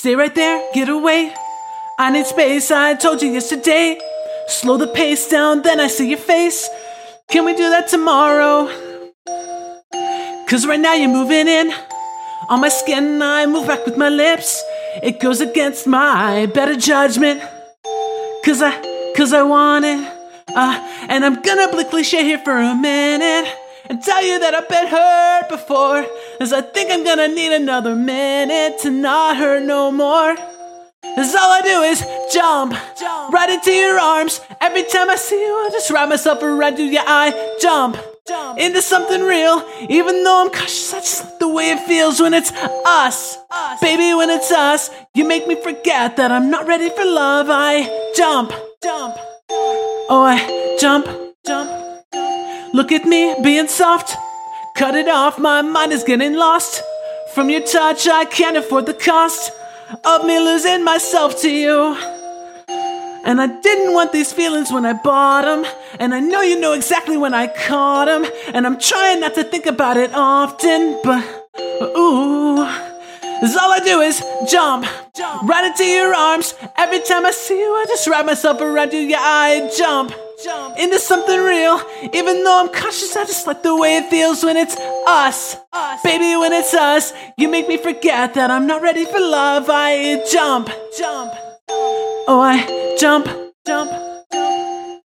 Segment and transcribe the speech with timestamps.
[0.00, 1.30] Stay right there, get away.
[1.98, 4.00] I need space, I told you yesterday.
[4.48, 6.70] Slow the pace down, then I see your face.
[7.28, 8.70] Can we do that tomorrow?
[10.48, 11.70] Cause right now you're moving in.
[12.48, 14.64] On my skin, I move back with my lips.
[15.02, 17.42] It goes against my better judgment.
[18.42, 20.00] Cause I, cause I want it.
[20.48, 23.52] Uh, and I'm gonna play cliche here for a minute
[23.90, 26.06] and tell you that I've been hurt before.
[26.40, 30.34] Cause I think I'm gonna need another minute to not hurt no more.
[30.34, 32.00] Cause all I do is
[32.32, 34.40] jump, jump right into your arms.
[34.58, 36.86] Every time I see you, I just wrap myself around you.
[36.86, 39.62] Yeah, I jump, jump into something real.
[39.90, 42.52] Even though I'm cautious, I just like the way it feels when it's
[42.86, 43.36] us.
[43.50, 43.80] us.
[43.82, 47.48] Baby, when it's us, you make me forget that I'm not ready for love.
[47.50, 47.82] I
[48.16, 48.50] jump,
[48.82, 49.14] jump.
[50.08, 51.04] Oh, I jump,
[51.46, 51.68] jump.
[52.72, 54.16] Look at me being soft.
[54.80, 56.82] Cut it off, my mind is getting lost.
[57.34, 59.52] From your touch, I can't afford the cost
[60.06, 61.94] of me losing myself to you.
[63.26, 65.70] And I didn't want these feelings when I bought them.
[65.98, 68.24] And I know you know exactly when I caught them.
[68.54, 71.22] And I'm trying not to think about it often, but
[71.60, 72.64] ooh.
[73.40, 76.54] Cause all I do is jump, jump right into your arms.
[76.78, 79.00] Every time I see you, I just wrap myself around you.
[79.00, 81.80] Yeah, I jump jump into something real.
[82.12, 85.56] Even though I'm cautious, I just like the way it feels when it's us.
[85.72, 86.02] us.
[86.02, 89.66] Baby, when it's us, you make me forget that I'm not ready for love.
[89.68, 91.32] I jump, jump.
[91.68, 93.26] Oh, I jump,
[93.66, 93.90] jump,
[94.32, 95.02] jump,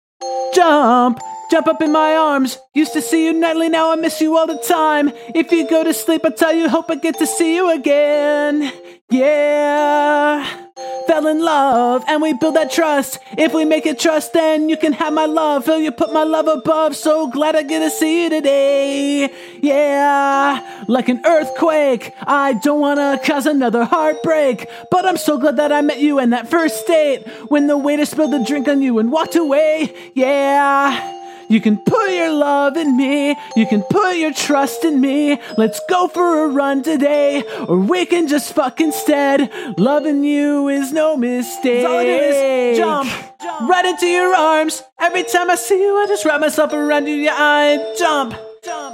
[0.55, 1.21] jump.
[1.51, 2.59] Jump up in my arms.
[2.75, 5.11] Used to see you nightly, now I miss you all the time.
[5.35, 8.73] If you go to sleep, I tell you, hope I get to see you again.
[9.11, 10.59] Yeah
[11.07, 13.19] fell in love and we build that trust.
[13.37, 15.65] If we make it trust, then you can have my love.
[15.65, 16.97] Feel you put my love above.
[16.97, 19.29] So glad I get to see you today.
[19.61, 22.13] Yeah, like an earthquake.
[22.27, 26.31] I don't wanna cause another heartbreak, but I'm so glad that I met you in
[26.31, 30.13] that first date when the waiter spilled the drink on you and walked away.
[30.15, 31.20] Yeah.
[31.50, 33.37] You can put your love in me.
[33.56, 35.37] You can put your trust in me.
[35.59, 37.43] Let's go for a run today.
[37.66, 39.50] Or we can just fuck instead.
[39.77, 41.84] Loving you is no mistake.
[41.84, 43.10] All I do is jump,
[43.43, 44.84] jump right into your arms.
[45.00, 47.16] Every time I see you, I just wrap myself around you.
[47.16, 48.37] Yeah, I jump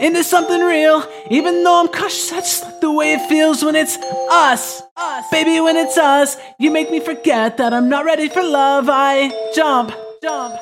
[0.00, 1.04] into something real.
[1.30, 3.98] Even though I'm cautious, I just like the way it feels when it's
[4.30, 4.82] us.
[4.96, 5.24] us.
[5.30, 8.88] Baby, when it's us, you make me forget that I'm not ready for love.
[8.88, 9.90] I jump,
[10.22, 10.60] jump, jump.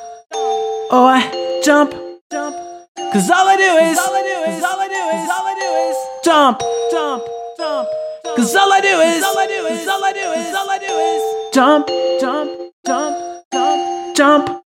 [0.91, 1.91] Oh, I jump,
[2.31, 2.55] jump.
[2.95, 5.55] Cause all I do is, all I do is, all I do is, all I
[5.57, 6.59] do is jump,
[6.91, 7.23] jump,
[7.57, 7.89] jump.
[8.37, 10.77] Cause all I do is, all I do is, all I do is, all I
[10.77, 11.87] do is jump,
[12.21, 14.64] jump, jump, jump, jump.